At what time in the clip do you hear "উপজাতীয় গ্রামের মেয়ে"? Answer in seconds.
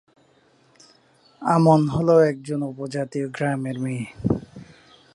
2.63-4.05